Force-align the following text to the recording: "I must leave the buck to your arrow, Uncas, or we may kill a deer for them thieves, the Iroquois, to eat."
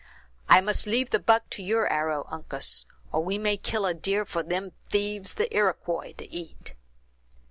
"I 0.49 0.61
must 0.61 0.87
leave 0.87 1.11
the 1.11 1.19
buck 1.19 1.47
to 1.51 1.61
your 1.61 1.85
arrow, 1.85 2.25
Uncas, 2.31 2.87
or 3.11 3.23
we 3.23 3.37
may 3.37 3.55
kill 3.55 3.85
a 3.85 3.93
deer 3.93 4.25
for 4.25 4.41
them 4.41 4.71
thieves, 4.89 5.35
the 5.35 5.55
Iroquois, 5.55 6.13
to 6.13 6.27
eat." 6.27 6.73